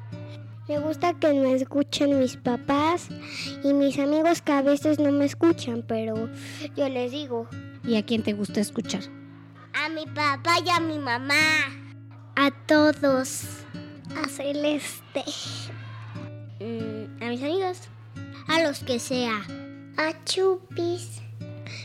Me 0.67 0.77
gusta 0.79 1.13
que 1.13 1.31
me 1.31 1.53
escuchen 1.53 2.19
mis 2.19 2.35
papás 2.35 3.07
y 3.63 3.73
mis 3.73 3.97
amigos 3.97 4.41
que 4.41 4.51
a 4.51 4.61
veces 4.61 4.99
no 4.99 5.13
me 5.13 5.23
escuchan, 5.23 5.85
pero 5.87 6.29
yo 6.75 6.89
les 6.89 7.13
digo. 7.13 7.47
¿Y 7.85 7.95
a 7.95 8.05
quién 8.05 8.23
te 8.23 8.33
gusta 8.33 8.59
escuchar? 8.59 9.03
A 9.73 9.87
mi 9.87 10.05
papá 10.05 10.55
y 10.65 10.69
a 10.69 10.81
mi 10.81 10.99
mamá. 10.99 11.33
A 12.35 12.51
todos. 12.65 13.63
A 14.21 14.27
Celeste. 14.27 15.23
Mm, 16.59 16.96
a 17.21 17.25
mis 17.29 17.41
amigos. 17.41 17.89
A 18.47 18.61
los 18.61 18.79
que 18.79 18.99
sea. 18.99 19.41
A 19.97 20.23
Chupis. 20.25 21.21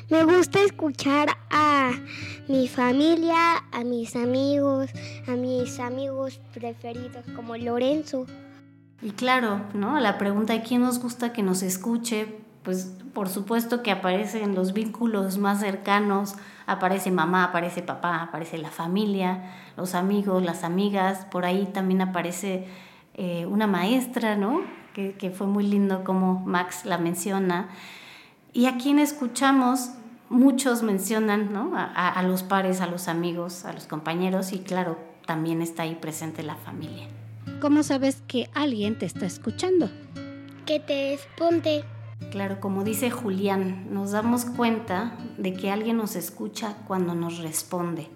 Me 0.09 0.25
gusta 0.25 0.63
escuchar 0.63 1.29
a 1.51 1.91
mi 2.49 2.69
familia, 2.69 3.65
a 3.73 3.83
mis 3.85 4.15
amigos, 4.15 4.91
a 5.27 5.33
mis 5.33 5.81
amigos 5.81 6.41
preferidos 6.53 7.25
como 7.35 7.57
Lorenzo. 7.57 8.27
Y 9.01 9.11
claro, 9.13 9.63
¿no? 9.75 9.99
La 9.99 10.19
pregunta 10.19 10.53
de 10.53 10.63
quién 10.63 10.83
nos 10.83 11.01
gusta 11.01 11.33
que 11.33 11.43
nos 11.43 11.63
escuche, 11.63 12.27
pues 12.63 12.95
por 13.15 13.29
supuesto 13.29 13.83
que 13.83 13.91
aparecen 13.91 14.55
los 14.55 14.73
vínculos 14.73 15.39
más 15.39 15.61
cercanos, 15.61 16.35
aparece 16.67 17.11
mamá, 17.11 17.45
aparece 17.45 17.83
papá, 17.83 18.23
aparece 18.23 18.59
la 18.59 18.71
familia, 18.71 19.51
los 19.77 19.95
amigos, 19.95 20.43
las 20.43 20.63
amigas, 20.63 21.25
por 21.31 21.45
ahí 21.45 21.67
también 21.73 22.03
aparece 22.03 22.67
eh, 23.15 23.47
una 23.47 23.67
maestra, 23.67 24.37
¿no? 24.37 24.82
Que, 24.93 25.33
fue 25.37 25.47
muy 25.47 25.67
lindo 25.67 26.05
como 26.05 26.41
Max 26.41 26.85
la 26.85 26.99
menciona. 26.99 27.69
Y 28.53 28.67
a 28.67 28.77
quien 28.77 28.99
escuchamos, 28.99 29.91
muchos 30.29 30.83
mencionan 30.83 31.53
¿no? 31.53 31.77
a, 31.77 32.09
a 32.09 32.23
los 32.23 32.43
pares, 32.43 32.81
a 32.81 32.87
los 32.87 33.09
amigos, 33.09 33.65
a 33.65 33.73
los 33.73 33.87
compañeros 33.87 34.53
y 34.53 34.59
claro, 34.61 34.99
también 35.27 35.63
está 35.63 35.85
ahí 35.85 35.95
presente 35.95 36.43
la 36.43 36.57
familia. 36.57 37.09
¿Cómo 37.61 37.83
sabes 37.83 38.23
que 38.27 38.51
alguien 38.55 38.99
te 38.99 39.07
está 39.07 39.27
escuchando? 39.27 39.91
Que 40.67 40.81
te 40.81 41.17
responde. 41.17 41.85
Claro, 42.31 42.61
como 42.61 42.85
dice 42.85 43.11
Julián, 43.11 43.93
nos 43.93 44.13
damos 44.13 44.45
cuenta 44.45 45.17
de 45.39 45.55
que 45.55 45.71
alguien 45.71 45.97
nos 45.97 46.17
escucha 46.17 46.77
cuando 46.87 47.15
nos 47.15 47.39
responde. 47.39 48.09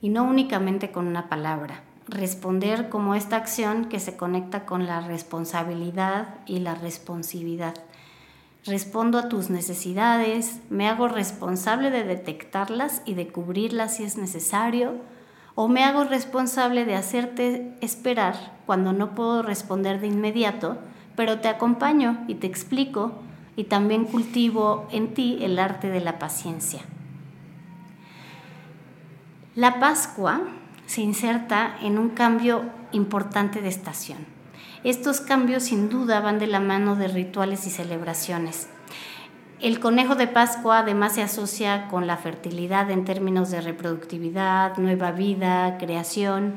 Y 0.00 0.08
no 0.08 0.24
únicamente 0.24 0.90
con 0.90 1.06
una 1.06 1.28
palabra 1.28 1.82
responder 2.08 2.88
como 2.88 3.14
esta 3.14 3.36
acción 3.36 3.84
que 3.86 4.00
se 4.00 4.16
conecta 4.16 4.64
con 4.64 4.86
la 4.86 5.00
responsabilidad 5.00 6.36
y 6.46 6.60
la 6.60 6.74
responsividad. 6.74 7.74
Respondo 8.64 9.18
a 9.18 9.28
tus 9.28 9.50
necesidades, 9.50 10.60
me 10.70 10.88
hago 10.88 11.08
responsable 11.08 11.90
de 11.90 12.04
detectarlas 12.04 13.02
y 13.04 13.14
de 13.14 13.28
cubrirlas 13.28 13.96
si 13.96 14.04
es 14.04 14.16
necesario, 14.16 14.96
o 15.54 15.68
me 15.68 15.84
hago 15.84 16.04
responsable 16.04 16.84
de 16.84 16.94
hacerte 16.94 17.76
esperar 17.80 18.58
cuando 18.66 18.92
no 18.92 19.14
puedo 19.14 19.42
responder 19.42 20.00
de 20.00 20.06
inmediato, 20.06 20.78
pero 21.16 21.40
te 21.40 21.48
acompaño 21.48 22.24
y 22.28 22.36
te 22.36 22.46
explico 22.46 23.12
y 23.56 23.64
también 23.64 24.04
cultivo 24.04 24.86
en 24.92 25.14
ti 25.14 25.38
el 25.40 25.58
arte 25.58 25.90
de 25.90 26.00
la 26.00 26.18
paciencia. 26.18 26.80
La 29.56 29.80
Pascua 29.80 30.42
se 30.88 31.02
inserta 31.02 31.76
en 31.82 31.98
un 31.98 32.08
cambio 32.08 32.64
importante 32.92 33.60
de 33.60 33.68
estación. 33.68 34.18
Estos 34.84 35.20
cambios 35.20 35.64
sin 35.64 35.90
duda 35.90 36.20
van 36.20 36.38
de 36.38 36.46
la 36.46 36.60
mano 36.60 36.96
de 36.96 37.08
rituales 37.08 37.66
y 37.66 37.70
celebraciones. 37.70 38.68
El 39.60 39.80
conejo 39.80 40.14
de 40.14 40.28
Pascua 40.28 40.78
además 40.78 41.14
se 41.14 41.22
asocia 41.22 41.88
con 41.88 42.06
la 42.06 42.16
fertilidad 42.16 42.90
en 42.90 43.04
términos 43.04 43.50
de 43.50 43.60
reproductividad, 43.60 44.78
nueva 44.78 45.12
vida, 45.12 45.76
creación. 45.76 46.54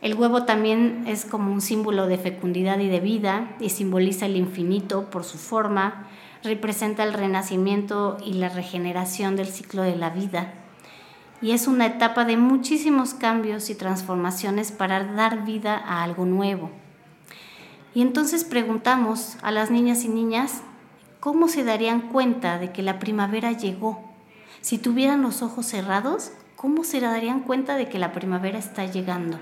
El 0.00 0.14
huevo 0.14 0.44
también 0.44 1.04
es 1.06 1.26
como 1.26 1.52
un 1.52 1.60
símbolo 1.60 2.06
de 2.06 2.16
fecundidad 2.16 2.78
y 2.78 2.88
de 2.88 3.00
vida 3.00 3.54
y 3.60 3.68
simboliza 3.68 4.24
el 4.24 4.36
infinito 4.36 5.10
por 5.10 5.24
su 5.24 5.36
forma, 5.36 6.06
representa 6.42 7.04
el 7.04 7.12
renacimiento 7.12 8.16
y 8.24 8.34
la 8.34 8.48
regeneración 8.48 9.36
del 9.36 9.48
ciclo 9.48 9.82
de 9.82 9.96
la 9.96 10.08
vida. 10.08 10.63
Y 11.44 11.52
es 11.52 11.66
una 11.66 11.84
etapa 11.84 12.24
de 12.24 12.38
muchísimos 12.38 13.12
cambios 13.12 13.68
y 13.68 13.74
transformaciones 13.74 14.72
para 14.72 15.04
dar 15.04 15.44
vida 15.44 15.76
a 15.76 16.02
algo 16.02 16.24
nuevo. 16.24 16.70
Y 17.94 18.00
entonces 18.00 18.44
preguntamos 18.44 19.36
a 19.42 19.50
las 19.50 19.70
niñas 19.70 20.04
y 20.04 20.08
niñas 20.08 20.62
¿cómo 21.20 21.48
se 21.48 21.62
darían 21.62 22.00
cuenta 22.00 22.58
de 22.58 22.72
que 22.72 22.82
la 22.82 22.98
primavera 22.98 23.52
llegó? 23.52 24.10
Si 24.62 24.78
tuvieran 24.78 25.20
los 25.20 25.42
ojos 25.42 25.66
cerrados, 25.66 26.32
¿cómo 26.56 26.82
se 26.82 27.00
darían 27.00 27.40
cuenta 27.40 27.76
de 27.76 27.90
que 27.90 27.98
la 27.98 28.12
primavera 28.12 28.58
está 28.58 28.86
llegando? 28.86 29.38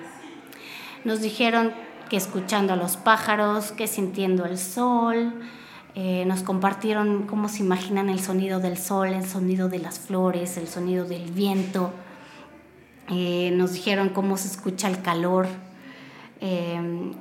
Nos 1.04 1.20
dijeron 1.20 1.72
que 2.10 2.16
escuchando 2.16 2.72
a 2.72 2.76
los 2.76 2.96
pájaros, 2.96 3.70
que 3.70 3.86
sintiendo 3.86 4.44
el 4.44 4.58
sol, 4.58 5.34
eh, 5.94 6.24
nos 6.26 6.42
compartieron 6.42 7.26
cómo 7.26 7.48
se 7.48 7.62
imaginan 7.62 8.08
el 8.08 8.20
sonido 8.20 8.60
del 8.60 8.78
sol, 8.78 9.08
el 9.08 9.26
sonido 9.26 9.68
de 9.68 9.78
las 9.78 9.98
flores, 9.98 10.56
el 10.56 10.68
sonido 10.68 11.04
del 11.04 11.30
viento. 11.30 11.92
Eh, 13.08 13.52
nos 13.54 13.74
dijeron 13.74 14.08
cómo 14.08 14.36
se 14.36 14.48
escucha 14.48 14.88
el 14.88 15.02
calor. 15.02 15.46
Eh, 16.40 17.12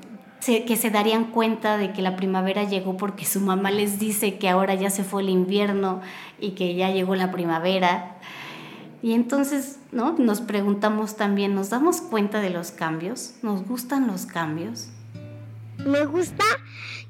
que 0.43 0.75
se 0.75 0.89
darían 0.89 1.25
cuenta 1.25 1.77
de 1.77 1.93
que 1.93 2.01
la 2.01 2.15
primavera 2.15 2.63
llegó 2.63 2.97
porque 2.97 3.25
su 3.25 3.41
mamá 3.41 3.69
les 3.69 3.99
dice 3.99 4.39
que 4.39 4.49
ahora 4.49 4.73
ya 4.73 4.89
se 4.89 5.03
fue 5.03 5.21
el 5.21 5.29
invierno 5.29 6.01
y 6.39 6.51
que 6.51 6.73
ya 6.73 6.89
llegó 6.89 7.15
la 7.15 7.31
primavera. 7.31 8.17
Y 9.03 9.13
entonces, 9.13 9.79
¿no? 9.91 10.13
Nos 10.17 10.41
preguntamos 10.41 11.15
también, 11.15 11.53
¿nos 11.53 11.69
damos 11.69 12.01
cuenta 12.01 12.41
de 12.41 12.49
los 12.49 12.71
cambios? 12.71 13.35
¿Nos 13.43 13.67
gustan 13.67 14.07
los 14.07 14.25
cambios? 14.25 14.89
Me 15.85 16.05
gusta 16.05 16.43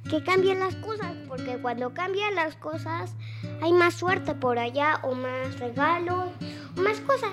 que 0.10 0.24
cambien 0.24 0.60
las 0.60 0.76
cosas, 0.76 1.16
porque 1.28 1.58
cuando 1.62 1.94
cambian 1.94 2.36
las 2.36 2.56
cosas 2.56 3.16
hay 3.62 3.72
más 3.74 3.94
suerte 3.94 4.36
por 4.36 4.60
allá 4.60 5.00
o 5.04 5.16
más 5.16 5.60
regalos 5.60 6.30
o 6.78 6.82
más 6.82 7.00
cosas. 7.02 7.32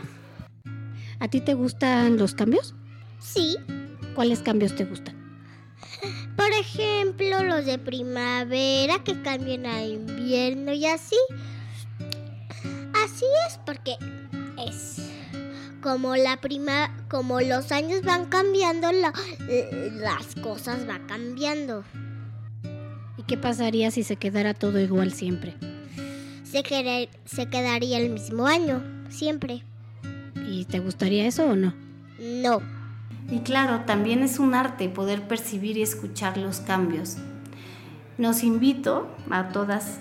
¿A 1.20 1.28
ti 1.28 1.40
te 1.40 1.54
gustan 1.54 2.16
los 2.16 2.34
cambios? 2.34 2.74
Sí. 3.18 3.56
¿Cuáles 4.14 4.40
cambios 4.40 4.74
te 4.76 4.84
gustan? 4.84 5.16
Por 6.36 6.50
ejemplo, 6.52 7.42
los 7.42 7.66
de 7.66 7.78
primavera 7.78 9.02
que 9.02 9.20
cambian 9.22 9.66
a 9.66 9.84
invierno 9.84 10.72
y 10.72 10.86
así. 10.86 11.16
Así 13.04 13.24
es 13.48 13.58
porque 13.64 13.96
es 14.56 14.96
como 15.82 16.16
la 16.16 16.40
prima, 16.40 16.96
como 17.08 17.40
los 17.40 17.72
años 17.72 18.02
van 18.02 18.26
cambiando, 18.26 18.90
las 18.92 20.34
cosas 20.42 20.86
van 20.86 21.06
cambiando. 21.06 21.84
¿Y 23.28 23.36
qué 23.36 23.36
pasaría 23.36 23.90
si 23.90 24.04
se 24.04 24.16
quedara 24.16 24.54
todo 24.54 24.80
igual 24.80 25.12
siempre? 25.12 25.54
Se, 26.44 26.62
se 27.26 27.46
quedaría 27.50 27.98
el 27.98 28.08
mismo 28.08 28.46
año, 28.46 28.82
siempre. 29.10 29.64
¿Y 30.46 30.64
te 30.64 30.78
gustaría 30.78 31.26
eso 31.26 31.44
o 31.44 31.54
no? 31.54 31.74
No. 32.18 32.62
Y 33.30 33.40
claro, 33.40 33.82
también 33.84 34.22
es 34.22 34.38
un 34.38 34.54
arte 34.54 34.88
poder 34.88 35.28
percibir 35.28 35.76
y 35.76 35.82
escuchar 35.82 36.38
los 36.38 36.60
cambios. 36.60 37.18
Nos 38.16 38.42
invito 38.42 39.08
a 39.28 39.50
todas 39.50 39.98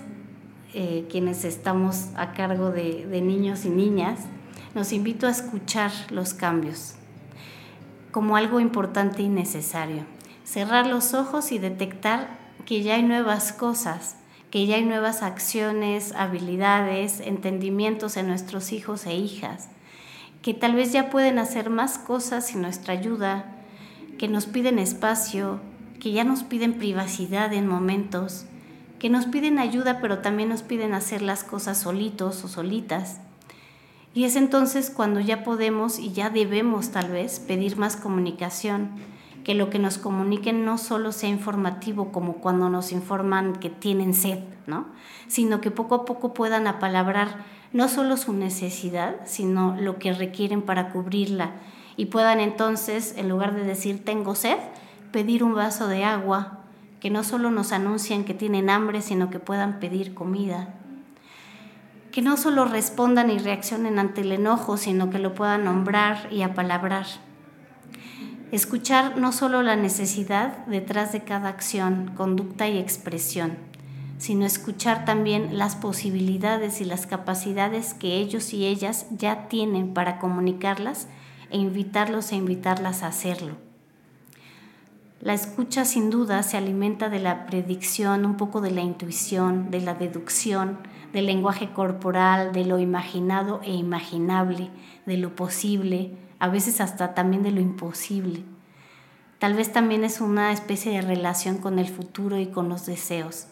eh, 0.72 1.04
quienes 1.10 1.44
estamos 1.44 2.06
a 2.16 2.32
cargo 2.32 2.70
de, 2.70 3.06
de 3.06 3.20
niños 3.20 3.66
y 3.66 3.68
niñas, 3.68 4.20
nos 4.74 4.90
invito 4.90 5.26
a 5.26 5.30
escuchar 5.32 5.92
los 6.08 6.32
cambios 6.32 6.94
como 8.10 8.36
algo 8.36 8.58
importante 8.58 9.20
y 9.20 9.28
necesario. 9.28 10.04
Cerrar 10.44 10.86
los 10.86 11.12
ojos 11.12 11.52
y 11.52 11.58
detectar 11.58 12.37
que 12.68 12.82
ya 12.82 12.96
hay 12.96 13.02
nuevas 13.02 13.52
cosas, 13.52 14.16
que 14.50 14.66
ya 14.66 14.76
hay 14.76 14.84
nuevas 14.84 15.22
acciones, 15.22 16.12
habilidades, 16.12 17.20
entendimientos 17.20 18.16
en 18.16 18.28
nuestros 18.28 18.72
hijos 18.72 19.06
e 19.06 19.16
hijas 19.16 19.70
que 20.42 20.54
tal 20.54 20.74
vez 20.74 20.92
ya 20.92 21.10
pueden 21.10 21.38
hacer 21.38 21.70
más 21.70 21.98
cosas 21.98 22.46
sin 22.46 22.62
nuestra 22.62 22.94
ayuda, 22.94 23.44
que 24.18 24.28
nos 24.28 24.46
piden 24.46 24.78
espacio, 24.78 25.60
que 26.00 26.12
ya 26.12 26.24
nos 26.24 26.42
piden 26.42 26.74
privacidad 26.74 27.52
en 27.52 27.66
momentos, 27.66 28.44
que 28.98 29.10
nos 29.10 29.26
piden 29.26 29.58
ayuda 29.58 30.00
pero 30.00 30.18
también 30.18 30.48
nos 30.48 30.62
piden 30.62 30.94
hacer 30.94 31.22
las 31.22 31.44
cosas 31.44 31.78
solitos 31.78 32.44
o 32.44 32.48
solitas. 32.48 33.20
Y 34.14 34.24
es 34.24 34.36
entonces 34.36 34.90
cuando 34.90 35.20
ya 35.20 35.44
podemos 35.44 35.98
y 35.98 36.12
ya 36.12 36.30
debemos 36.30 36.90
tal 36.90 37.10
vez 37.10 37.40
pedir 37.40 37.76
más 37.76 37.96
comunicación, 37.96 38.90
que 39.48 39.54
lo 39.54 39.70
que 39.70 39.78
nos 39.78 39.96
comuniquen 39.96 40.66
no 40.66 40.76
solo 40.76 41.10
sea 41.10 41.30
informativo 41.30 42.12
como 42.12 42.34
cuando 42.34 42.68
nos 42.68 42.92
informan 42.92 43.54
que 43.54 43.70
tienen 43.70 44.12
sed, 44.12 44.40
¿no? 44.66 44.84
sino 45.26 45.62
que 45.62 45.70
poco 45.70 45.94
a 45.94 46.04
poco 46.04 46.34
puedan 46.34 46.66
apalabrar 46.66 47.46
no 47.72 47.88
solo 47.88 48.18
su 48.18 48.34
necesidad, 48.34 49.16
sino 49.24 49.74
lo 49.80 49.98
que 49.98 50.12
requieren 50.12 50.60
para 50.60 50.90
cubrirla 50.90 51.52
y 51.96 52.04
puedan 52.04 52.40
entonces, 52.40 53.14
en 53.16 53.30
lugar 53.30 53.54
de 53.54 53.64
decir 53.64 54.04
tengo 54.04 54.34
sed, 54.34 54.58
pedir 55.12 55.42
un 55.42 55.54
vaso 55.54 55.88
de 55.88 56.04
agua, 56.04 56.58
que 57.00 57.08
no 57.08 57.24
solo 57.24 57.50
nos 57.50 57.72
anuncien 57.72 58.26
que 58.26 58.34
tienen 58.34 58.68
hambre, 58.68 59.00
sino 59.00 59.30
que 59.30 59.38
puedan 59.38 59.80
pedir 59.80 60.12
comida. 60.12 60.74
Que 62.12 62.20
no 62.20 62.36
solo 62.36 62.66
respondan 62.66 63.30
y 63.30 63.38
reaccionen 63.38 63.98
ante 63.98 64.20
el 64.20 64.32
enojo, 64.32 64.76
sino 64.76 65.08
que 65.08 65.18
lo 65.18 65.34
puedan 65.34 65.64
nombrar 65.64 66.28
y 66.30 66.42
apalabrar. 66.42 67.06
Escuchar 68.50 69.18
no 69.18 69.32
solo 69.32 69.62
la 69.62 69.76
necesidad 69.76 70.64
detrás 70.66 71.12
de 71.12 71.22
cada 71.22 71.50
acción, 71.50 72.12
conducta 72.16 72.66
y 72.66 72.78
expresión, 72.78 73.58
sino 74.16 74.46
escuchar 74.46 75.04
también 75.04 75.58
las 75.58 75.76
posibilidades 75.76 76.80
y 76.80 76.86
las 76.86 77.06
capacidades 77.06 77.92
que 77.92 78.16
ellos 78.16 78.54
y 78.54 78.64
ellas 78.64 79.04
ya 79.10 79.48
tienen 79.48 79.92
para 79.92 80.18
comunicarlas 80.18 81.08
e 81.50 81.58
invitarlos 81.58 82.32
e 82.32 82.36
invitarlas 82.36 83.02
a 83.02 83.08
hacerlo. 83.08 83.56
La 85.20 85.34
escucha 85.34 85.84
sin 85.84 86.08
duda 86.08 86.42
se 86.42 86.56
alimenta 86.56 87.10
de 87.10 87.18
la 87.18 87.44
predicción, 87.44 88.24
un 88.24 88.38
poco 88.38 88.62
de 88.62 88.70
la 88.70 88.80
intuición, 88.80 89.70
de 89.70 89.82
la 89.82 89.92
deducción, 89.92 90.78
del 91.12 91.26
lenguaje 91.26 91.70
corporal, 91.74 92.52
de 92.52 92.64
lo 92.64 92.78
imaginado 92.78 93.60
e 93.62 93.74
imaginable, 93.74 94.70
de 95.04 95.18
lo 95.18 95.34
posible, 95.36 96.12
a 96.38 96.48
veces 96.48 96.80
hasta 96.80 97.14
también 97.14 97.42
de 97.42 97.52
lo 97.52 97.60
imposible. 97.60 98.44
Tal 99.38 99.54
vez 99.54 99.72
también 99.72 100.04
es 100.04 100.20
una 100.20 100.52
especie 100.52 100.92
de 100.92 101.02
relación 101.02 101.58
con 101.58 101.78
el 101.78 101.88
futuro 101.88 102.38
y 102.38 102.46
con 102.46 102.68
los 102.68 102.86
deseos 102.86 103.48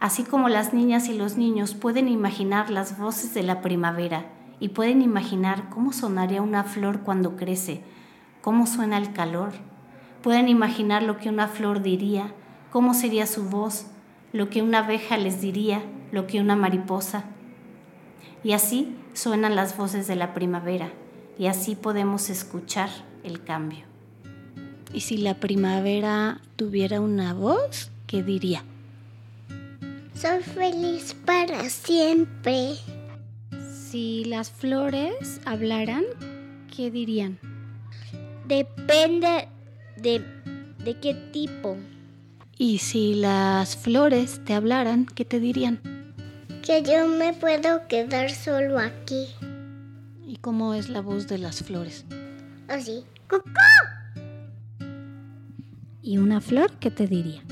así 0.00 0.22
como 0.22 0.48
las 0.48 0.72
niñas 0.72 1.08
y 1.08 1.14
los 1.14 1.36
niños 1.36 1.74
pueden 1.74 2.08
imaginar 2.08 2.70
las 2.70 2.98
voces 2.98 3.34
de 3.34 3.42
la 3.42 3.60
primavera 3.60 4.26
y 4.60 4.68
pueden 4.70 5.02
imaginar 5.02 5.68
cómo 5.70 5.92
sonaría 5.92 6.42
una 6.42 6.64
flor 6.64 7.00
cuando 7.00 7.36
crece, 7.36 7.82
cómo 8.40 8.66
suena 8.66 8.98
el 8.98 9.12
calor, 9.12 9.52
pueden 10.22 10.48
imaginar 10.48 11.02
lo 11.02 11.16
que 11.18 11.28
una 11.28 11.48
flor 11.48 11.82
diría, 11.82 12.32
cómo 12.70 12.94
sería 12.94 13.26
su 13.26 13.44
voz, 13.44 13.86
lo 14.32 14.50
que 14.50 14.62
una 14.62 14.80
abeja 14.80 15.16
les 15.16 15.40
diría, 15.40 15.82
lo 16.12 16.26
que 16.26 16.40
una 16.40 16.56
mariposa. 16.56 17.24
Y 18.44 18.52
así 18.52 18.96
suenan 19.14 19.56
las 19.56 19.76
voces 19.76 20.06
de 20.06 20.16
la 20.16 20.34
primavera 20.34 20.90
y 21.38 21.46
así 21.46 21.76
podemos 21.76 22.30
escuchar 22.30 22.90
el 23.22 23.42
cambio. 23.44 23.84
¿Y 24.92 25.00
si 25.00 25.18
la 25.18 25.34
primavera 25.34 26.40
tuviera 26.56 27.00
una 27.00 27.34
voz, 27.34 27.90
qué 28.06 28.22
diría? 28.22 28.64
Soy 30.14 30.42
feliz 30.42 31.14
para 31.24 31.68
siempre. 31.70 32.74
Si 33.90 34.24
las 34.24 34.50
flores 34.50 35.40
hablaran, 35.44 36.04
¿qué 36.74 36.90
dirían? 36.90 37.38
Depende 38.46 39.48
de, 39.96 40.24
de 40.84 40.98
qué 40.98 41.14
tipo. 41.32 41.76
Y 42.56 42.78
si 42.78 43.14
las 43.14 43.76
flores 43.76 44.40
te 44.44 44.54
hablaran, 44.54 45.06
¿qué 45.06 45.24
te 45.24 45.38
dirían? 45.38 45.80
Que 46.62 46.82
yo 46.82 47.06
me 47.06 47.34
puedo 47.34 47.86
quedar 47.86 48.30
solo 48.30 48.78
aquí. 48.78 49.28
¿Y 50.38 50.40
cómo 50.40 50.72
es 50.72 50.88
la 50.88 51.00
voz 51.00 51.26
de 51.26 51.36
las 51.36 51.64
flores? 51.64 52.04
Así. 52.68 53.04
¡Cucú! 53.28 53.50
¿Y 56.00 56.18
una 56.18 56.40
flor 56.40 56.70
qué 56.78 56.92
te 56.92 57.08
diría? 57.08 57.42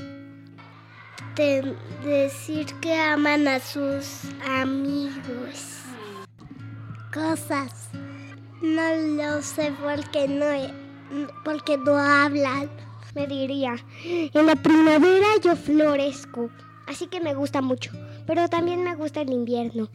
De 1.35 1.75
decir 2.05 2.67
que 2.79 2.95
aman 2.95 3.45
a 3.49 3.59
sus 3.59 4.21
amigos. 4.47 5.81
Cosas. 7.13 7.89
No 8.61 8.95
lo 9.17 9.41
sé 9.41 9.73
porque 9.83 10.29
no, 10.29 11.27
porque 11.43 11.77
no 11.77 11.97
hablan. 11.97 12.69
Me 13.15 13.27
diría, 13.27 13.75
en 14.05 14.45
la 14.45 14.55
primavera 14.55 15.27
yo 15.43 15.57
florezco, 15.57 16.49
así 16.87 17.07
que 17.07 17.19
me 17.19 17.33
gusta 17.33 17.61
mucho, 17.61 17.91
pero 18.25 18.47
también 18.47 18.83
me 18.83 18.95
gusta 18.95 19.21
el 19.21 19.31
invierno. 19.31 19.89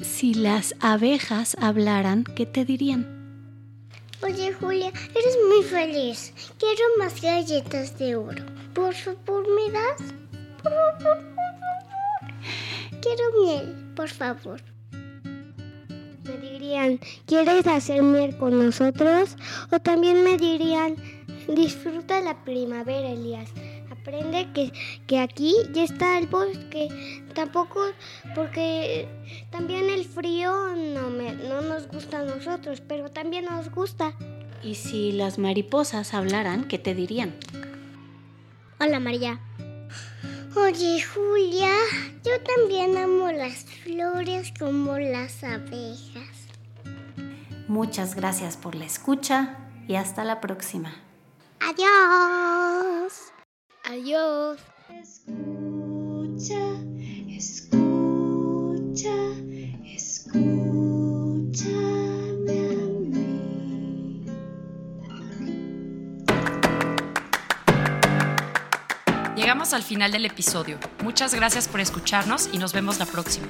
Si 0.00 0.34
las 0.34 0.74
abejas 0.80 1.56
hablaran, 1.60 2.24
¿qué 2.24 2.46
te 2.46 2.64
dirían? 2.64 3.16
Oye, 4.22 4.52
Julia, 4.52 4.88
eres 4.88 5.38
muy 5.48 5.62
feliz. 5.64 6.32
Quiero 6.58 6.82
más 6.98 7.20
galletas 7.20 7.98
de 7.98 8.16
oro. 8.16 8.44
Por 8.74 8.94
favor, 8.94 9.46
¿me 9.54 9.72
das? 9.72 10.12
Por 10.62 10.72
favor, 10.72 10.98
por 10.98 11.18
favor. 11.22 11.46
Quiero 13.02 13.22
miel, 13.42 13.92
por 13.94 14.08
favor. 14.08 14.60
Me 16.24 16.36
dirían, 16.38 16.98
¿quieres 17.26 17.66
hacer 17.66 18.02
miel 18.02 18.36
con 18.36 18.58
nosotros? 18.58 19.36
O 19.70 19.78
también 19.78 20.24
me 20.24 20.36
dirían, 20.36 20.96
disfruta 21.48 22.20
la 22.20 22.42
primavera, 22.44 23.10
Elías. 23.10 23.50
Aprende 24.06 24.46
que, 24.52 24.72
que 25.08 25.18
aquí 25.18 25.52
ya 25.72 25.82
está 25.82 26.16
el 26.16 26.28
bosque. 26.28 26.88
Tampoco, 27.34 27.80
porque 28.36 29.08
también 29.50 29.90
el 29.90 30.04
frío 30.04 30.76
no, 30.76 31.10
me, 31.10 31.32
no 31.32 31.60
nos 31.60 31.88
gusta 31.88 32.20
a 32.20 32.22
nosotros, 32.22 32.80
pero 32.86 33.10
también 33.10 33.46
nos 33.46 33.68
gusta. 33.68 34.14
¿Y 34.62 34.76
si 34.76 35.10
las 35.10 35.38
mariposas 35.38 36.14
hablaran, 36.14 36.68
qué 36.68 36.78
te 36.78 36.94
dirían? 36.94 37.34
Hola, 38.78 39.00
María. 39.00 39.40
Oye, 40.54 41.02
Julia, 41.02 41.72
yo 42.24 42.40
también 42.42 42.96
amo 42.96 43.32
las 43.32 43.64
flores 43.64 44.52
como 44.56 45.00
las 45.00 45.42
abejas. 45.42 46.46
Muchas 47.66 48.14
gracias 48.14 48.56
por 48.56 48.76
la 48.76 48.84
escucha 48.84 49.56
y 49.88 49.96
hasta 49.96 50.22
la 50.22 50.40
próxima. 50.40 50.94
Adiós. 51.58 53.25
Adiós. 53.88 54.58
Escucha, 55.00 56.58
escucha, 57.28 59.14
escúchame 59.84 61.36
a 62.58 62.74
mí. 63.12 64.26
Llegamos 69.36 69.72
al 69.72 69.84
final 69.84 70.10
del 70.10 70.24
episodio. 70.24 70.80
Muchas 71.04 71.32
gracias 71.32 71.68
por 71.68 71.78
escucharnos 71.78 72.48
y 72.52 72.58
nos 72.58 72.72
vemos 72.72 72.98
la 72.98 73.06
próxima. 73.06 73.46